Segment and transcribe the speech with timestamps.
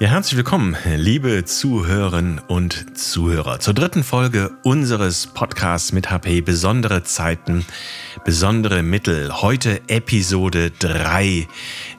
[0.00, 7.02] Ja, herzlich willkommen, liebe Zuhörerinnen und Zuhörer, zur dritten Folge unseres Podcasts mit HP Besondere
[7.02, 7.66] Zeiten,
[8.24, 9.42] besondere Mittel.
[9.42, 11.48] Heute Episode 3,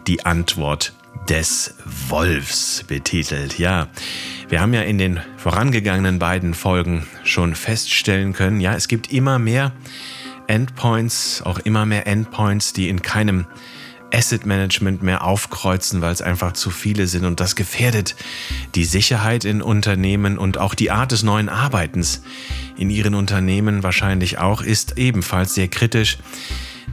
[0.07, 0.93] die Antwort
[1.27, 1.75] des
[2.07, 3.59] Wolfs betitelt.
[3.59, 3.89] Ja,
[4.47, 9.39] wir haben ja in den vorangegangenen beiden Folgen schon feststellen können, ja, es gibt immer
[9.39, 9.73] mehr
[10.47, 13.45] Endpoints, auch immer mehr Endpoints, die in keinem
[14.13, 18.15] Asset Management mehr aufkreuzen, weil es einfach zu viele sind und das gefährdet
[18.75, 22.21] die Sicherheit in Unternehmen und auch die Art des neuen Arbeitens
[22.77, 26.17] in ihren Unternehmen wahrscheinlich auch ist ebenfalls sehr kritisch.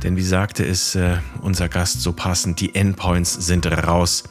[0.02, 4.24] Denn wie sagte es äh, unser Gast so passend, die Endpoints sind raus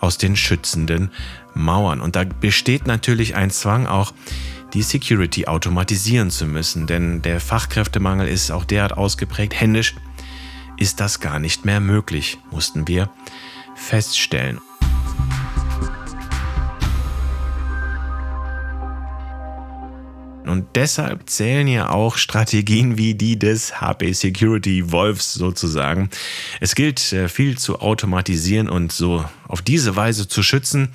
[0.00, 1.10] aus den schützenden
[1.54, 2.00] Mauern.
[2.00, 4.12] Und da besteht natürlich ein Zwang auch,
[4.72, 9.94] die Security automatisieren zu müssen, denn der Fachkräftemangel ist auch derart ausgeprägt, händisch
[10.80, 13.10] ist das gar nicht mehr möglich, mussten wir
[13.76, 14.58] feststellen.
[20.46, 26.10] Und deshalb zählen ja auch Strategien wie die des HP Security Wolfs sozusagen.
[26.58, 30.88] Es gilt äh, viel zu automatisieren und so auf diese Weise zu schützen,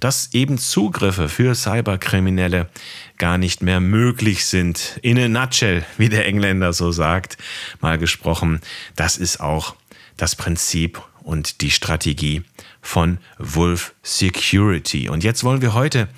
[0.00, 2.70] dass eben Zugriffe für Cyberkriminelle
[3.18, 4.98] gar nicht mehr möglich sind.
[5.02, 7.38] In a nutshell, wie der Engländer so sagt,
[7.80, 8.60] mal gesprochen.
[8.96, 9.76] Das ist auch
[10.16, 12.42] das Prinzip und die Strategie
[12.82, 15.08] von Wolf Security.
[15.08, 16.08] Und jetzt wollen wir heute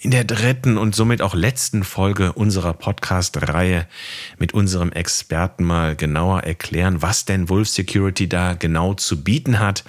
[0.00, 3.86] in der dritten und somit auch letzten Folge unserer Podcast-Reihe
[4.38, 9.84] mit unserem Experten mal genauer erklären, was denn Wolf Security da genau zu bieten hat,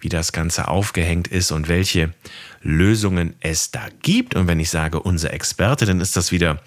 [0.00, 2.12] wie das Ganze aufgehängt ist und welche
[2.62, 4.34] Lösungen es da gibt.
[4.34, 6.60] Und wenn ich sage unser Experte, dann ist das wieder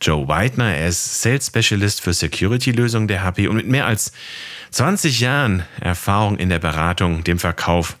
[0.00, 0.74] Joe Weidner.
[0.74, 4.12] Er ist Sales Specialist für Security-Lösungen der HP und mit mehr als
[4.70, 7.96] 20 Jahren Erfahrung in der Beratung, dem Verkauf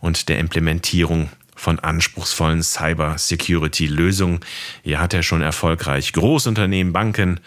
[0.00, 1.30] und der Implementierung
[1.62, 4.40] von anspruchsvollen Cyber-Security-Lösungen.
[4.82, 7.38] Hier hat er schon erfolgreich Großunternehmen, Banken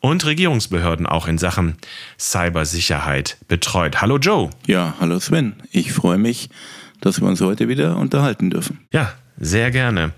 [0.00, 1.76] und Regierungsbehörden auch in Sachen
[2.18, 4.00] Cybersicherheit betreut.
[4.00, 4.48] Hallo Joe.
[4.66, 5.52] Ja, hallo Sven.
[5.70, 6.48] Ich freue mich,
[7.02, 8.80] dass wir uns heute wieder unterhalten dürfen.
[8.90, 10.12] Ja, sehr gerne.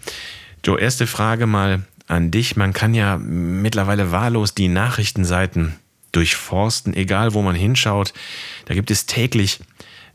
[0.65, 2.55] Joe, erste Frage mal an dich.
[2.55, 5.75] Man kann ja mittlerweile wahllos die Nachrichtenseiten
[6.13, 8.13] durchforsten, egal wo man hinschaut.
[8.67, 9.59] Da gibt es täglich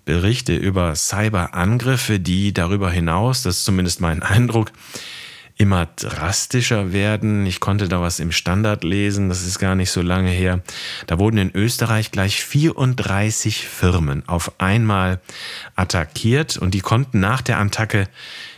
[0.05, 4.71] Berichte über Cyberangriffe, die darüber hinaus, das ist zumindest mein Eindruck,
[5.57, 7.45] immer drastischer werden.
[7.45, 10.61] Ich konnte da was im Standard lesen, das ist gar nicht so lange her.
[11.07, 15.21] Da wurden in Österreich gleich 34 Firmen auf einmal
[15.75, 18.07] attackiert und die konnten nach der Attacke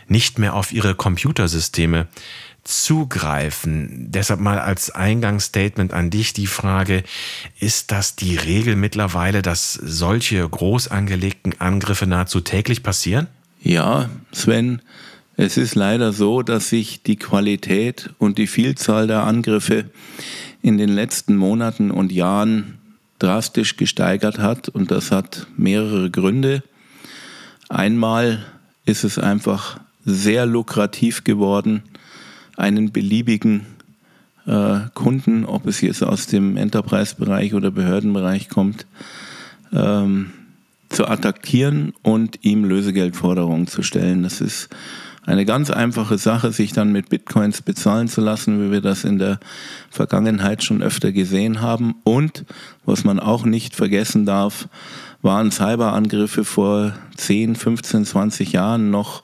[0.08, 2.08] nicht mehr auf ihre Computersysteme
[2.64, 4.10] zugreifen.
[4.10, 7.02] Deshalb mal als Eingangsstatement an dich die Frage,
[7.58, 13.26] ist das die Regel mittlerweile, dass solche groß angelegten Angriffe nahezu täglich passieren?
[13.62, 14.82] Ja, Sven,
[15.36, 19.86] es ist leider so, dass sich die Qualität und die Vielzahl der Angriffe
[20.62, 22.78] in den letzten Monaten und Jahren
[23.18, 26.62] drastisch gesteigert hat und das hat mehrere Gründe.
[27.68, 28.44] Einmal
[28.84, 31.82] ist es einfach sehr lukrativ geworden,
[32.58, 33.66] einen beliebigen
[34.46, 38.86] äh, Kunden, ob es jetzt aus dem Enterprise-Bereich oder Behördenbereich kommt,
[39.72, 40.32] ähm,
[40.88, 44.22] zu attackieren und ihm Lösegeldforderungen zu stellen.
[44.22, 44.68] Das ist
[45.24, 49.18] eine ganz einfache Sache, sich dann mit Bitcoins bezahlen zu lassen, wie wir das in
[49.18, 49.38] der
[49.90, 51.96] Vergangenheit schon öfter gesehen haben.
[52.02, 52.44] Und
[52.86, 54.68] was man auch nicht vergessen darf,
[55.20, 59.22] waren Cyberangriffe vor 10, 15, 20 Jahren noch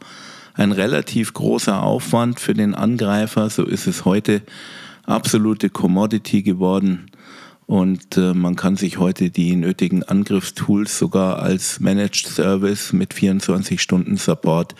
[0.54, 3.50] ein relativ großer Aufwand für den Angreifer.
[3.50, 4.42] So ist es heute
[5.04, 7.10] absolute Commodity geworden.
[7.66, 13.80] Und äh, man kann sich heute die nötigen Angriffstools sogar als Managed Service mit 24
[13.80, 14.74] Stunden Support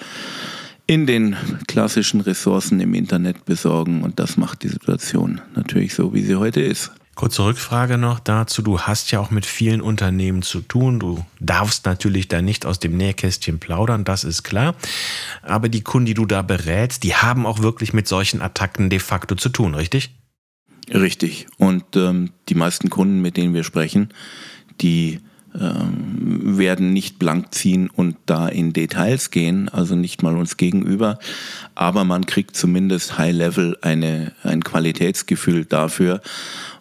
[0.87, 1.35] in den
[1.67, 4.03] klassischen Ressourcen im Internet besorgen.
[4.03, 6.93] Und das macht die Situation natürlich so, wie sie heute ist.
[7.14, 8.62] Kurze Rückfrage noch dazu.
[8.62, 10.98] Du hast ja auch mit vielen Unternehmen zu tun.
[10.98, 14.75] Du darfst natürlich da nicht aus dem Nähkästchen plaudern, das ist klar.
[15.43, 18.99] Aber die Kunden, die du da berätst, die haben auch wirklich mit solchen Attacken de
[18.99, 20.11] facto zu tun, richtig?
[20.93, 21.46] Richtig.
[21.56, 24.10] Und ähm, die meisten Kunden, mit denen wir sprechen,
[24.81, 25.20] die
[25.59, 31.19] ähm, werden nicht blank ziehen und da in Details gehen, also nicht mal uns gegenüber,
[31.75, 36.21] aber man kriegt zumindest High Level eine, ein Qualitätsgefühl dafür.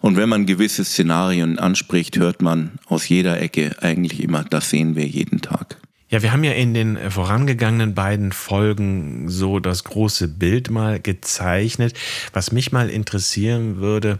[0.00, 4.96] Und wenn man gewisse Szenarien anspricht, hört man aus jeder Ecke eigentlich immer, das sehen
[4.96, 5.76] wir jeden Tag.
[6.10, 11.96] Ja, wir haben ja in den vorangegangenen beiden Folgen so das große Bild mal gezeichnet.
[12.34, 14.18] Was mich mal interessieren würde,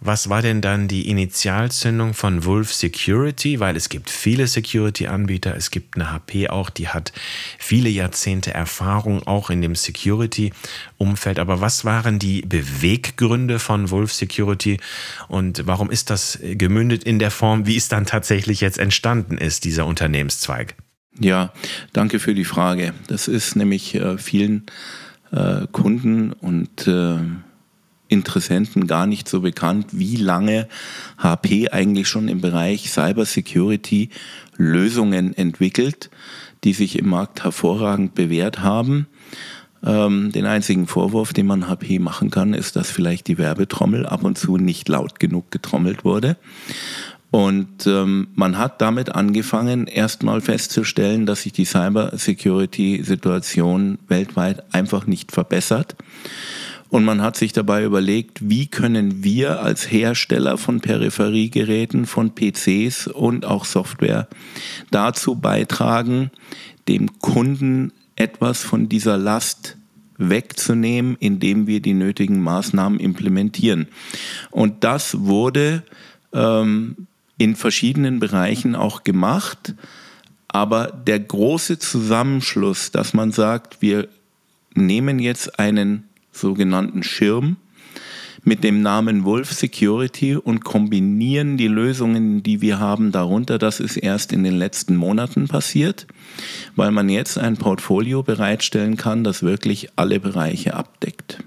[0.00, 3.60] was war denn dann die Initialzündung von Wolf Security?
[3.60, 7.12] Weil es gibt viele Security-Anbieter, es gibt eine HP auch, die hat
[7.58, 11.38] viele Jahrzehnte Erfahrung auch in dem Security-Umfeld.
[11.38, 14.80] Aber was waren die Beweggründe von Wolf Security
[15.28, 19.64] und warum ist das gemündet in der Form, wie es dann tatsächlich jetzt entstanden ist,
[19.64, 20.74] dieser Unternehmenszweig?
[21.18, 21.52] Ja,
[21.92, 22.94] danke für die Frage.
[23.08, 24.66] Das ist nämlich äh, vielen
[25.32, 27.18] äh, Kunden und äh,
[28.08, 30.68] Interessenten gar nicht so bekannt, wie lange
[31.18, 34.10] HP eigentlich schon im Bereich Cybersecurity
[34.56, 36.10] Lösungen entwickelt,
[36.64, 39.06] die sich im Markt hervorragend bewährt haben.
[39.82, 44.24] Ähm, den einzigen Vorwurf, den man HP machen kann, ist, dass vielleicht die Werbetrommel ab
[44.24, 46.36] und zu nicht laut genug getrommelt wurde.
[47.30, 55.30] Und ähm, man hat damit angefangen, erstmal festzustellen, dass sich die Cybersecurity-Situation weltweit einfach nicht
[55.30, 55.94] verbessert.
[56.88, 63.06] Und man hat sich dabei überlegt, wie können wir als Hersteller von Peripheriegeräten, von PCs
[63.06, 64.26] und auch Software
[64.90, 66.32] dazu beitragen,
[66.88, 69.76] dem Kunden etwas von dieser Last
[70.18, 73.86] wegzunehmen, indem wir die nötigen Maßnahmen implementieren.
[74.50, 75.84] Und das wurde
[76.32, 77.06] ähm,
[77.40, 79.74] in verschiedenen Bereichen auch gemacht.
[80.46, 84.08] Aber der große Zusammenschluss, dass man sagt, wir
[84.74, 87.56] nehmen jetzt einen sogenannten Schirm
[88.44, 93.56] mit dem Namen Wolf Security und kombinieren die Lösungen, die wir haben, darunter.
[93.56, 96.06] Das ist erst in den letzten Monaten passiert,
[96.76, 101.42] weil man jetzt ein Portfolio bereitstellen kann, das wirklich alle Bereiche abdeckt.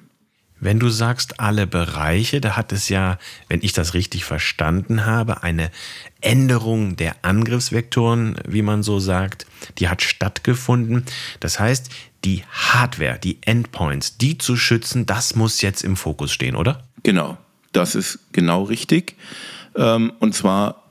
[0.63, 3.17] Wenn du sagst alle Bereiche, da hat es ja,
[3.49, 5.71] wenn ich das richtig verstanden habe, eine
[6.21, 9.45] Änderung der Angriffsvektoren, wie man so sagt,
[9.79, 11.03] die hat stattgefunden.
[11.41, 11.89] Das heißt,
[12.23, 16.83] die Hardware, die Endpoints, die zu schützen, das muss jetzt im Fokus stehen, oder?
[17.03, 17.37] Genau,
[17.73, 19.17] das ist genau richtig.
[19.75, 20.83] Ähm, und zwar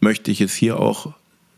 [0.00, 1.14] möchte ich es hier auch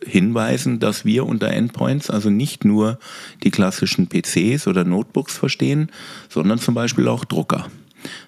[0.08, 2.98] hinweisen, dass wir unter Endpoints also nicht nur
[3.44, 5.90] die klassischen PCs oder Notebooks verstehen,
[6.28, 7.68] sondern zum Beispiel auch Drucker.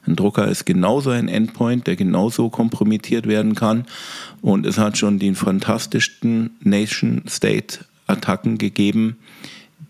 [0.07, 3.87] Ein Drucker ist genauso ein Endpoint, der genauso kompromittiert werden kann.
[4.41, 9.19] Und es hat schon die fantastischsten Nation-State-Attacken gegeben,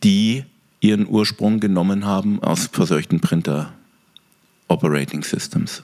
[0.02, 0.44] die
[0.81, 3.72] ihren Ursprung genommen haben aus verseuchten Printer
[4.69, 5.82] Operating Systems.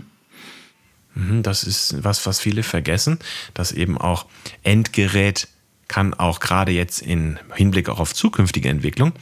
[1.14, 3.18] Mhm, das ist was, was viele vergessen,
[3.54, 4.26] dass eben auch
[4.62, 5.48] Endgerät
[5.88, 9.12] kann auch gerade jetzt im Hinblick auch auf zukünftige Entwicklung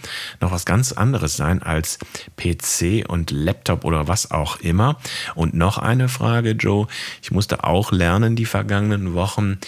[0.40, 1.98] noch was ganz anderes sein als
[2.36, 4.98] PC und Laptop oder was auch immer.
[5.34, 6.86] Und noch eine Frage, Joe.
[7.22, 9.58] Ich musste auch lernen die vergangenen Wochen,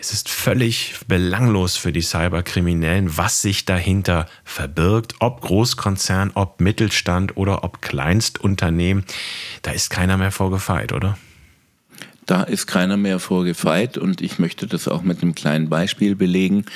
[0.00, 7.36] es ist völlig belanglos für die Cyberkriminellen, was sich dahinter verbirgt, ob Großkonzern, ob Mittelstand
[7.36, 9.04] oder ob Kleinstunternehmen.
[9.62, 11.18] Da ist keiner mehr vorgefeit, oder?
[12.28, 16.66] Da ist keiner mehr vorgefeit und ich möchte das auch mit einem kleinen Beispiel belegen.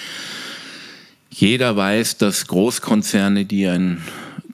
[1.28, 4.00] Jeder weiß, dass Großkonzerne, die ein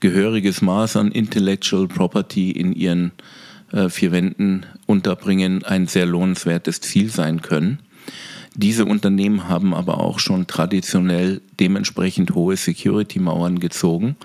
[0.01, 3.13] gehöriges Maß an Intellectual Property in ihren
[3.71, 7.79] äh, vier Wänden unterbringen, ein sehr lohnenswertes Ziel sein können.
[8.61, 14.17] Diese Unternehmen haben aber auch schon traditionell dementsprechend hohe Security-Mauern gezogen.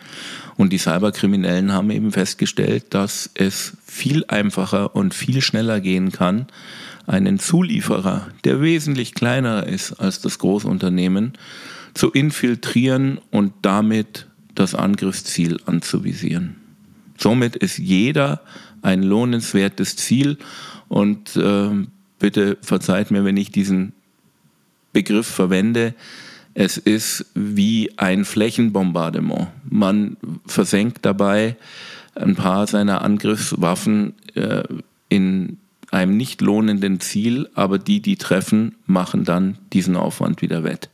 [0.57, 6.47] Und die Cyberkriminellen haben eben festgestellt, dass es viel einfacher und viel schneller gehen kann,
[7.05, 11.33] einen Zulieferer, der wesentlich kleiner ist als das Großunternehmen,
[11.93, 14.25] zu infiltrieren und damit
[14.55, 16.55] das Angriffsziel anzuvisieren.
[17.19, 18.41] Somit ist jeder
[18.81, 20.39] ein lohnenswertes Ziel
[20.87, 21.69] und äh,
[22.17, 23.93] bitte verzeiht mir, wenn ich diesen
[24.93, 25.93] Begriff verwende,
[26.53, 29.47] es ist wie ein Flächenbombardement.
[29.69, 31.55] Man versenkt dabei
[32.15, 34.63] ein paar seiner Angriffswaffen äh,
[35.09, 35.57] in
[35.89, 40.89] einem nicht lohnenden Ziel, aber die, die treffen, machen dann diesen Aufwand wieder wett.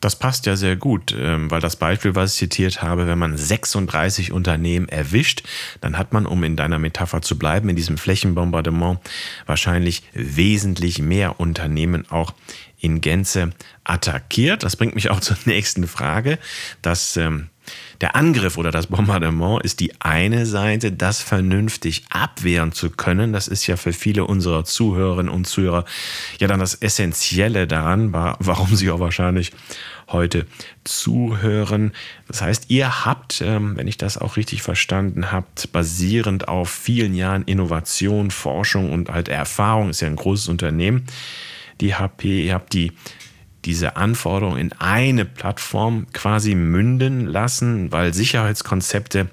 [0.00, 3.36] Das passt ja sehr gut, ähm, weil das Beispiel, was ich zitiert habe, wenn man
[3.36, 5.42] 36 Unternehmen erwischt,
[5.80, 9.00] dann hat man, um in deiner Metapher zu bleiben, in diesem Flächenbombardement
[9.46, 12.32] wahrscheinlich wesentlich mehr Unternehmen auch
[12.80, 13.50] in Gänze
[13.82, 14.62] attackiert.
[14.62, 16.38] Das bringt mich auch zur nächsten Frage.
[16.82, 17.50] dass ähm,
[18.00, 23.32] der Angriff oder das Bombardement ist die eine Seite, das vernünftig abwehren zu können.
[23.32, 25.84] Das ist ja für viele unserer Zuhörerinnen und Zuhörer
[26.38, 29.52] ja dann das Essentielle daran, warum sie auch wahrscheinlich
[30.08, 30.46] heute
[30.84, 31.92] zuhören.
[32.28, 37.14] Das heißt, ihr habt, ähm, wenn ich das auch richtig verstanden habt, basierend auf vielen
[37.14, 41.06] Jahren Innovation, Forschung und halt Erfahrung, ist ja ein großes Unternehmen,
[41.80, 42.92] die HP, ihr habt die,
[43.68, 49.28] diese Anforderungen in eine Plattform quasi münden lassen, weil Sicherheitskonzepte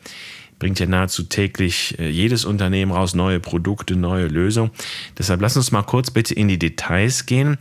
[0.60, 4.72] bringt ja nahezu täglich äh, jedes Unternehmen raus, neue Produkte, neue Lösungen.
[5.18, 7.58] Deshalb lass uns mal kurz bitte in die Details gehen.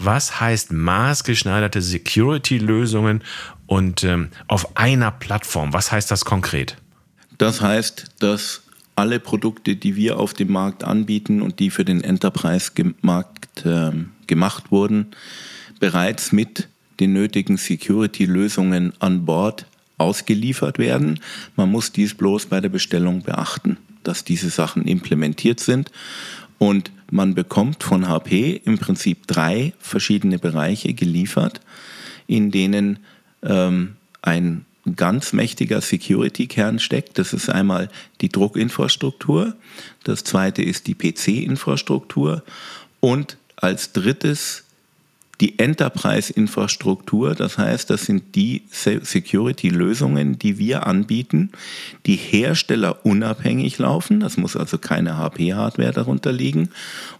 [0.00, 3.22] Was heißt maßgeschneiderte Security-Lösungen
[3.66, 5.72] und ähm, auf einer Plattform?
[5.72, 6.76] Was heißt das konkret?
[7.38, 8.62] Das heißt, dass
[8.96, 13.92] alle Produkte, die wir auf dem Markt anbieten und die für den Enterprise-Markt äh,
[14.26, 15.12] gemacht wurden,
[15.78, 16.68] bereits mit
[17.00, 19.66] den nötigen Security-Lösungen an Bord
[19.98, 21.20] ausgeliefert werden.
[21.56, 25.90] Man muss dies bloß bei der Bestellung beachten, dass diese Sachen implementiert sind.
[26.58, 31.60] Und man bekommt von HP im Prinzip drei verschiedene Bereiche geliefert,
[32.26, 32.98] in denen
[33.42, 34.64] ähm, ein
[34.94, 37.18] ganz mächtiger Security-Kern steckt.
[37.18, 37.90] Das ist einmal
[38.20, 39.54] die Druckinfrastruktur,
[40.04, 42.42] das zweite ist die PC-Infrastruktur
[43.00, 44.65] und als drittes
[45.40, 51.50] die Enterprise-Infrastruktur, das heißt, das sind die Security-Lösungen, die wir anbieten,
[52.06, 56.70] die Hersteller unabhängig laufen, das muss also keine HP-Hardware darunter liegen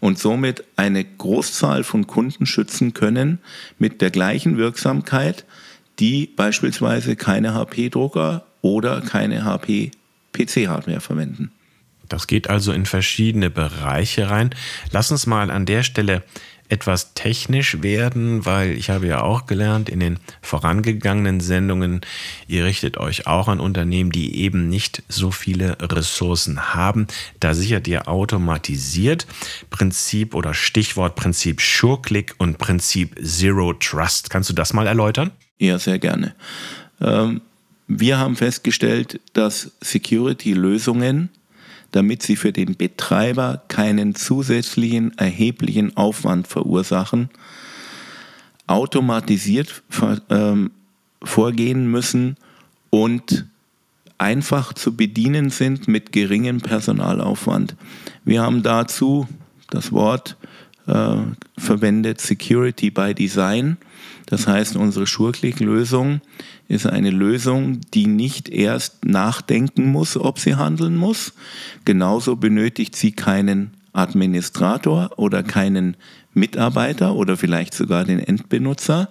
[0.01, 3.39] und somit eine Großzahl von Kunden schützen können
[3.79, 5.45] mit der gleichen Wirksamkeit,
[5.99, 11.53] die beispielsweise keine HP-Drucker oder keine HP-PC-Hardware verwenden.
[12.09, 14.51] Das geht also in verschiedene Bereiche rein.
[14.93, 16.23] Lass uns mal an der Stelle
[16.69, 22.01] etwas technisch werden, weil ich habe ja auch gelernt in den vorangegangenen Sendungen,
[22.49, 27.07] ihr richtet euch auch an Unternehmen, die eben nicht so viele Ressourcen haben.
[27.41, 29.27] Da sichert ihr automatisiert
[29.71, 34.31] Prinzip oder Stichwort Prinzip SureClick und Prinzip Zero Trust.
[34.31, 35.31] Kannst du das mal erläutern?
[35.59, 36.35] Ja, sehr gerne.
[37.01, 37.41] Ähm,
[37.89, 41.31] wir haben festgestellt, dass Security-Lösungen
[41.97, 47.31] damit sie für den Betreiber keinen zusätzlichen erheblichen Aufwand verursachen,
[48.67, 49.83] automatisiert
[50.29, 50.73] ähm,
[51.23, 52.37] vorgehen müssen
[52.91, 53.47] und
[54.19, 57.77] einfach zu bedienen sind mit geringem Personalaufwand.
[58.27, 59.27] Wir haben dazu
[59.71, 60.37] das Wort
[60.87, 61.17] äh,
[61.59, 63.77] verwendet Security by Design.
[64.27, 66.21] Das heißt, unsere SureClick-Lösung
[66.69, 71.33] ist eine Lösung, die nicht erst nachdenken muss, ob sie handeln muss.
[71.85, 75.97] Genauso benötigt sie keinen Administrator oder keinen
[76.35, 79.09] Mitarbeiter oder vielleicht sogar den Endbenutzer,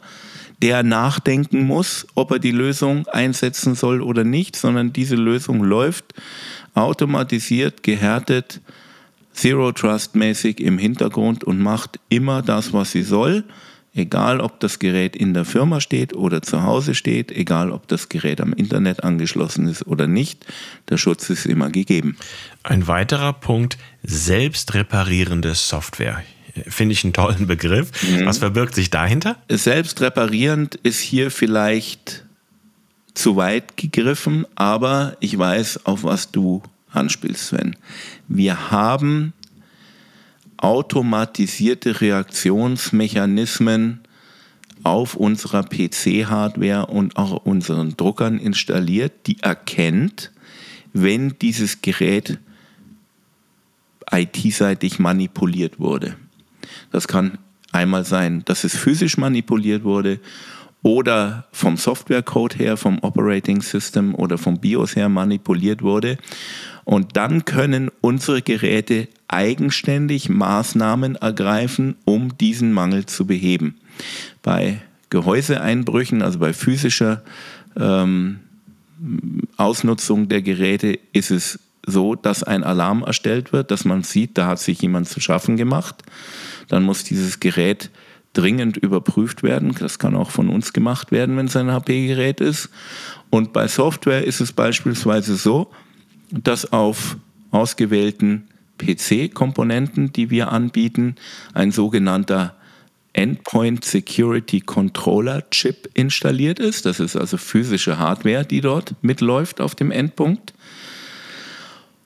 [0.62, 6.13] der nachdenken muss, ob er die Lösung einsetzen soll oder nicht, sondern diese Lösung läuft
[6.75, 8.62] automatisiert, gehärtet,
[9.35, 13.43] Zero Trust mäßig im Hintergrund und macht immer das, was sie soll
[13.97, 18.09] Egal, ob das Gerät in der Firma steht oder zu Hause steht, egal, ob das
[18.09, 20.45] Gerät am Internet angeschlossen ist oder nicht,
[20.89, 22.17] der Schutz ist immer gegeben.
[22.63, 26.21] Ein weiterer Punkt, selbstreparierende Software.
[26.67, 27.91] Finde ich einen tollen Begriff.
[28.03, 28.25] Mhm.
[28.25, 29.37] Was verbirgt sich dahinter?
[29.47, 32.25] Selbstreparierend ist hier vielleicht
[33.13, 36.61] zu weit gegriffen, aber ich weiß, auf was du
[36.95, 37.75] anspielst, Sven.
[38.27, 39.33] Wir haben
[40.57, 44.01] automatisierte Reaktionsmechanismen
[44.83, 50.31] auf unserer PC-Hardware und auch unseren Druckern installiert, die erkennt,
[50.93, 52.39] wenn dieses Gerät
[54.11, 56.15] IT-seitig manipuliert wurde.
[56.91, 57.39] Das kann
[57.71, 60.19] einmal sein, dass es physisch manipuliert wurde
[60.85, 66.19] oder vom Softwarecode her, vom Operating System oder vom BIOS her manipuliert wurde.
[66.83, 73.79] Und dann können unsere Geräte eigenständig Maßnahmen ergreifen, um diesen Mangel zu beheben.
[74.43, 77.23] Bei Gehäuseeinbrüchen, also bei physischer
[77.75, 78.41] ähm,
[79.57, 84.45] Ausnutzung der Geräte, ist es so, dass ein Alarm erstellt wird, dass man sieht, da
[84.45, 86.03] hat sich jemand zu schaffen gemacht.
[86.67, 87.89] Dann muss dieses Gerät
[88.37, 89.75] dringend überprüft werden.
[89.79, 92.69] Das kann auch von uns gemacht werden, wenn es ein HP-Gerät ist.
[93.29, 95.71] Und bei Software ist es beispielsweise so,
[96.31, 97.17] dass auf
[97.51, 101.15] ausgewählten PC-Komponenten, die wir anbieten,
[101.53, 102.55] ein sogenannter
[103.13, 106.85] Endpoint Security Controller Chip installiert ist.
[106.85, 110.53] Das ist also physische Hardware, die dort mitläuft auf dem Endpunkt.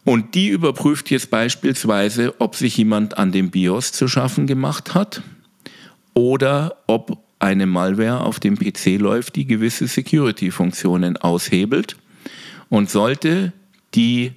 [0.06, 5.24] Und die überprüft jetzt beispielsweise, ob sich jemand an dem BIOS zu schaffen gemacht hat
[6.14, 11.96] oder ob eine Malware auf dem PC läuft, die gewisse Security-Funktionen aushebelt.
[12.70, 13.54] Und sollte
[13.96, 14.34] die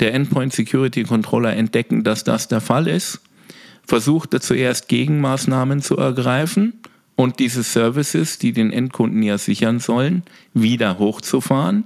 [0.00, 3.20] der Endpoint Security Controller entdecken, dass das der Fall ist,
[3.86, 6.74] versucht er zuerst Gegenmaßnahmen zu ergreifen
[7.14, 10.22] und diese Services, die den Endkunden ja sichern sollen,
[10.54, 11.84] wieder hochzufahren.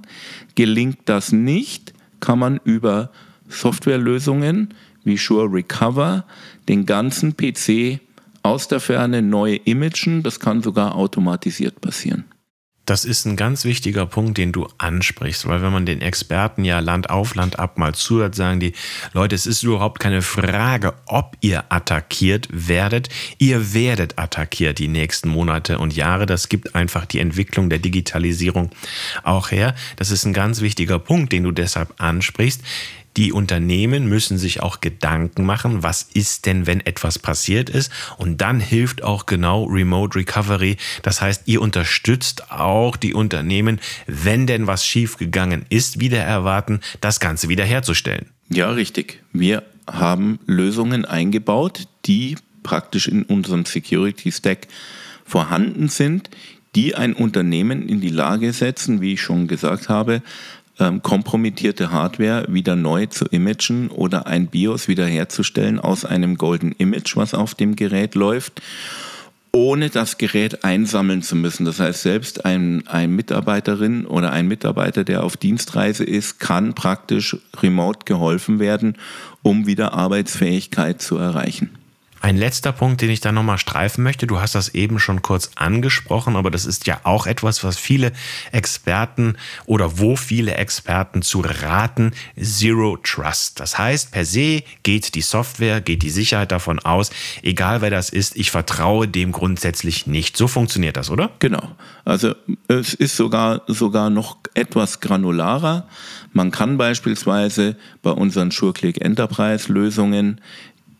[0.55, 3.11] Gelingt das nicht, kann man über
[3.49, 6.25] Softwarelösungen wie Sure Recover
[6.67, 7.99] den ganzen PC
[8.47, 10.23] aus der Ferne neu imagen.
[10.23, 12.25] Das kann sogar automatisiert passieren.
[12.87, 16.79] Das ist ein ganz wichtiger Punkt, den du ansprichst, weil wenn man den Experten ja
[16.79, 18.71] Land auf Land ab mal zuhört, sagen die
[19.11, 23.09] Leute, es ist überhaupt keine Frage, ob ihr attackiert werdet.
[23.39, 26.25] Ihr werdet attackiert die nächsten Monate und Jahre.
[26.25, 28.69] Das gibt einfach die Entwicklung der Digitalisierung
[29.23, 29.75] auch her.
[29.97, 32.61] Das ist ein ganz wichtiger Punkt, den du deshalb ansprichst.
[33.17, 37.91] Die Unternehmen müssen sich auch Gedanken machen, was ist denn, wenn etwas passiert ist.
[38.17, 40.77] Und dann hilft auch genau Remote Recovery.
[41.01, 47.19] Das heißt, ihr unterstützt auch die Unternehmen, wenn denn was schiefgegangen ist, wieder erwarten, das
[47.19, 48.27] Ganze wiederherzustellen.
[48.49, 49.23] Ja, richtig.
[49.33, 54.67] Wir haben Lösungen eingebaut, die praktisch in unserem Security Stack
[55.25, 56.29] vorhanden sind,
[56.75, 60.21] die ein Unternehmen in die Lage setzen, wie ich schon gesagt habe,
[60.79, 67.15] ähm, kompromittierte Hardware wieder neu zu imagen oder ein BIOS wiederherzustellen aus einem Golden Image,
[67.15, 68.61] was auf dem Gerät läuft
[69.57, 71.65] ohne das Gerät einsammeln zu müssen.
[71.65, 77.35] Das heißt, selbst ein, ein Mitarbeiterin oder ein Mitarbeiter, der auf Dienstreise ist, kann praktisch
[77.61, 78.97] remote geholfen werden,
[79.41, 81.71] um wieder Arbeitsfähigkeit zu erreichen.
[82.19, 85.51] Ein letzter Punkt, den ich da nochmal streifen möchte, du hast das eben schon kurz
[85.55, 88.11] angesprochen, aber das ist ja auch etwas, was viele
[88.51, 93.59] Experten oder wo viele Experten zu raten, Zero Trust.
[93.59, 97.11] Das heißt, per se geht die Software, geht die Sicherheit davon aus,
[97.43, 100.37] egal wer das ist, ich vertraue dem grundsätzlich nicht.
[100.37, 101.29] So funktioniert das, oder?
[101.39, 101.75] Genau.
[102.03, 102.33] Also
[102.67, 105.87] es ist sogar, sogar noch etwas granularer.
[106.33, 110.41] Man kann beispielsweise bei unseren SureClick Enterprise Lösungen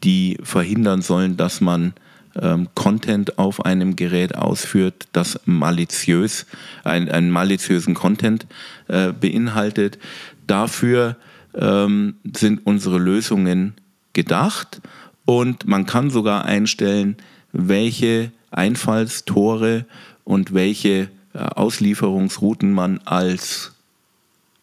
[0.03, 1.93] die verhindern sollen, dass man
[2.39, 6.45] ähm, Content auf einem Gerät ausführt, das maliziös,
[6.83, 8.45] ein, einen maliziösen Content
[8.87, 9.97] äh, beinhaltet.
[10.45, 11.17] Dafür
[11.55, 13.73] ähm, sind unsere Lösungen
[14.13, 14.81] gedacht
[15.25, 17.17] und man kann sogar einstellen,
[17.51, 19.85] welche Einfallstore
[20.23, 23.73] und welche äh, Auslieferungsrouten man als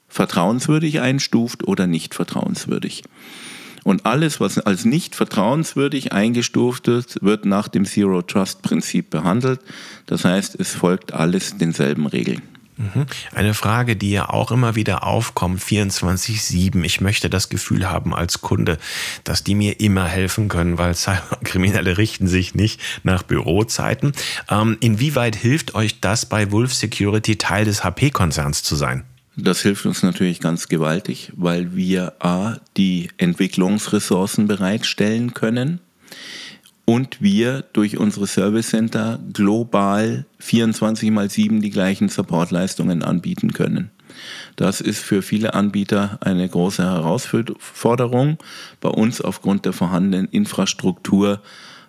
[0.08, 3.02] vertrauenswürdig einstuft oder nicht vertrauenswürdig.
[3.84, 9.60] Und alles, was als nicht vertrauenswürdig eingestuft wird, wird nach dem Zero Trust Prinzip behandelt.
[10.06, 12.42] Das heißt, es folgt alles denselben Regeln.
[12.76, 13.06] Mhm.
[13.32, 16.82] Eine Frage, die ja auch immer wieder aufkommt, 24-7.
[16.82, 18.78] Ich möchte das Gefühl haben als Kunde,
[19.22, 24.12] dass die mir immer helfen können, weil Cyberkriminelle richten sich nicht nach Bürozeiten.
[24.50, 29.04] Ähm, inwieweit hilft euch das bei Wolf Security Teil des HP-Konzerns zu sein?
[29.36, 35.80] Das hilft uns natürlich ganz gewaltig, weil wir A, die Entwicklungsressourcen bereitstellen können
[36.84, 43.90] und wir durch unsere Service Center global 24 mal 7 die gleichen Supportleistungen anbieten können.
[44.54, 48.38] Das ist für viele Anbieter eine große Herausforderung,
[48.80, 51.42] bei uns aufgrund der vorhandenen Infrastruktur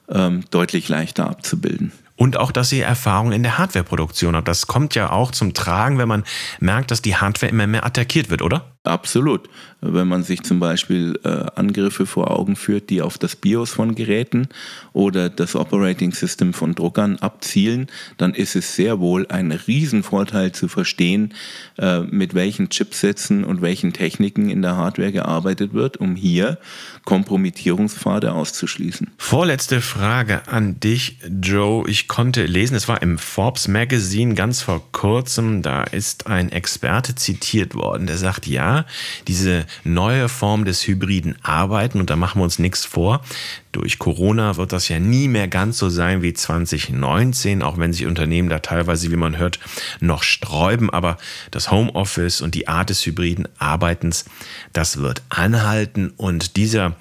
[0.10, 1.92] ähm, deutlich leichter abzubilden.
[2.18, 4.48] Und auch, dass ihr Erfahrung in der Hardwareproduktion habt.
[4.48, 6.24] Das kommt ja auch zum Tragen, wenn man
[6.60, 8.75] merkt, dass die Hardware immer mehr attackiert wird, oder?
[8.86, 9.50] Absolut.
[9.82, 13.94] Wenn man sich zum Beispiel äh, Angriffe vor Augen führt, die auf das BIOS von
[13.94, 14.48] Geräten
[14.94, 20.68] oder das Operating System von Druckern abzielen, dann ist es sehr wohl ein Riesenvorteil zu
[20.68, 21.34] verstehen,
[21.78, 26.58] äh, mit welchen Chipsätzen und welchen Techniken in der Hardware gearbeitet wird, um hier
[27.06, 29.12] Kompromittierungspfade auszuschließen.
[29.18, 31.88] Vorletzte Frage an dich, Joe.
[31.88, 37.16] Ich konnte lesen, es war im Forbes Magazine ganz vor kurzem, da ist ein Experte
[37.16, 38.75] zitiert worden, der sagt, ja,
[39.28, 43.22] diese neue Form des hybriden Arbeiten, und da machen wir uns nichts vor,
[43.72, 48.06] durch Corona wird das ja nie mehr ganz so sein wie 2019, auch wenn sich
[48.06, 49.60] Unternehmen da teilweise, wie man hört,
[50.00, 50.90] noch sträuben.
[50.90, 51.18] Aber
[51.52, 54.26] das Homeoffice und die Art des hybriden Arbeitens,
[54.72, 56.14] das wird anhalten.
[56.16, 56.96] Und dieser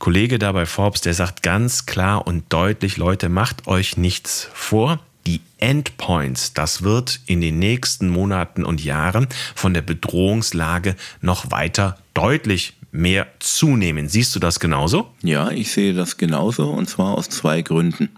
[0.00, 5.00] Kollege da bei Forbes, der sagt ganz klar und deutlich, Leute, macht euch nichts vor.
[5.26, 11.98] Die Endpoints, das wird in den nächsten Monaten und Jahren von der Bedrohungslage noch weiter
[12.14, 14.08] deutlich mehr zunehmen.
[14.08, 15.10] Siehst du das genauso?
[15.22, 18.10] Ja, ich sehe das genauso und zwar aus zwei Gründen.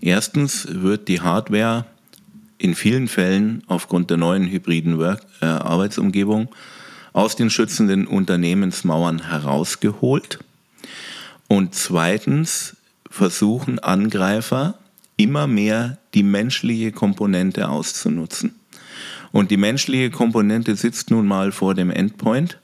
[0.00, 1.84] Erstens wird die Hardware
[2.58, 6.48] in vielen Fällen aufgrund der neuen hybriden Work äh, Arbeitsumgebung
[7.12, 10.38] aus den schützenden Unternehmensmauern herausgeholt.
[11.48, 12.76] Und zweitens
[13.10, 14.74] versuchen Angreifer
[15.22, 18.54] immer mehr die menschliche Komponente auszunutzen.
[19.30, 22.58] Und die menschliche Komponente sitzt nun mal vor dem Endpoint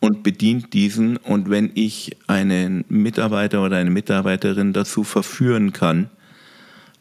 [0.00, 1.16] und bedient diesen.
[1.18, 6.08] Und wenn ich einen Mitarbeiter oder eine Mitarbeiterin dazu verführen kann,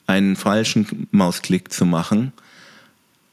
[0.07, 2.33] einen falschen Mausklick zu machen,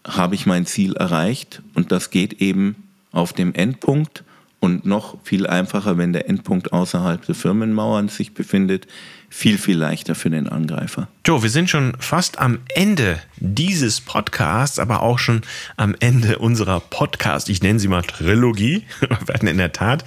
[0.07, 1.63] habe ich mein Ziel erreicht.
[1.75, 2.77] Und das geht eben
[3.11, 4.25] auf dem Endpunkt
[4.65, 8.87] und noch viel einfacher, wenn der Endpunkt außerhalb der Firmenmauern sich befindet,
[9.29, 11.07] viel, viel leichter für den Angreifer.
[11.27, 15.43] Joe, wir sind schon fast am Ende dieses Podcasts, aber auch schon
[15.77, 18.85] am Ende unserer Podcast, ich nenne sie mal Trilogie.
[19.01, 20.03] Wir werden in der Tat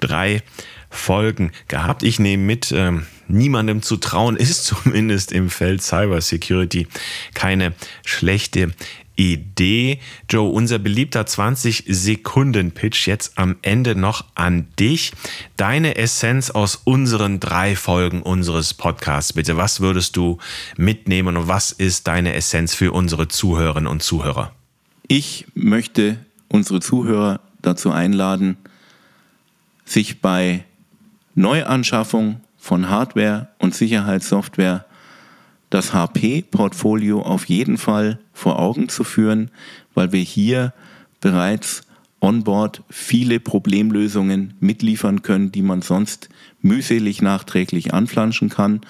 [0.00, 0.42] drei
[0.90, 2.02] Folgen gehabt.
[2.02, 6.88] Ich nehme mit, ähm, niemandem zu trauen ist zumindest im Feld Cyber Security
[7.34, 8.72] keine schlechte
[9.20, 9.98] Idee.
[10.30, 15.12] Joe, unser beliebter 20-Sekunden-Pitch jetzt am Ende noch an dich.
[15.58, 19.58] Deine Essenz aus unseren drei Folgen unseres Podcasts, bitte.
[19.58, 20.38] Was würdest du
[20.78, 24.52] mitnehmen und was ist deine Essenz für unsere Zuhörerinnen und Zuhörer?
[25.06, 26.16] Ich möchte
[26.48, 28.56] unsere Zuhörer dazu einladen,
[29.84, 30.64] sich bei
[31.34, 34.86] Neuanschaffung von Hardware und Sicherheitssoftware
[35.70, 39.50] das HP-Portfolio auf jeden Fall vor Augen zu führen,
[39.94, 40.72] weil wir hier
[41.20, 41.82] bereits
[42.20, 46.28] onboard viele Problemlösungen mitliefern können, die man sonst
[46.60, 48.80] mühselig nachträglich anflanschen kann.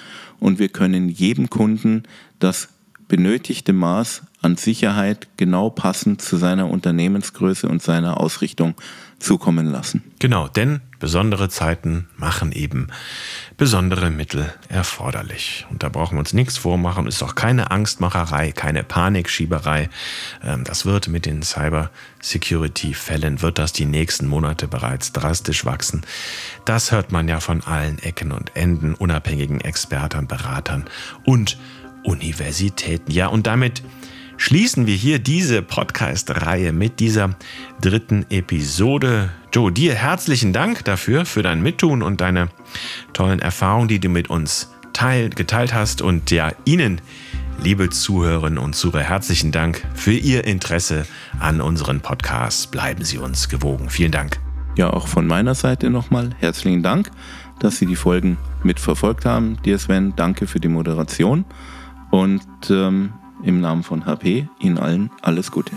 [0.41, 2.05] Und wir können jedem Kunden
[2.39, 2.71] das
[3.09, 8.75] benötigte Maß an Sicherheit genau passend zu seiner Unternehmensgröße und seiner Ausrichtung
[9.21, 10.03] zukommen lassen.
[10.19, 12.89] Genau, denn besondere Zeiten machen eben
[13.57, 15.67] besondere Mittel erforderlich.
[15.71, 19.91] Und da brauchen wir uns nichts vormachen, ist auch keine Angstmacherei, keine Panikschieberei.
[20.43, 26.03] Ähm, das wird mit den Cyber-Security-Fällen, wird das die nächsten Monate bereits drastisch wachsen.
[26.65, 30.87] Das hört man ja von allen Ecken und Enden, unabhängigen Experten, Beratern
[31.25, 31.59] und
[32.03, 33.11] Universitäten.
[33.11, 33.83] Ja, und damit
[34.41, 37.37] schließen wir hier diese Podcast-Reihe mit dieser
[37.83, 39.29] dritten Episode.
[39.53, 42.49] Joe, dir herzlichen Dank dafür, für dein Mittun und deine
[43.13, 46.01] tollen Erfahrungen, die du mit uns teil, geteilt hast.
[46.01, 47.03] Und ja, Ihnen,
[47.63, 51.05] liebe Zuhörerinnen und Zuhörer, herzlichen Dank für Ihr Interesse
[51.39, 52.67] an unseren Podcasts.
[52.67, 53.91] Bleiben Sie uns gewogen.
[53.91, 54.41] Vielen Dank.
[54.75, 57.11] Ja, auch von meiner Seite nochmal herzlichen Dank,
[57.59, 59.59] dass Sie die Folgen mitverfolgt haben.
[59.67, 61.45] Dir Sven, danke für die Moderation
[62.11, 65.73] und ähm, im Namen von HP Ihnen allen alles Gute.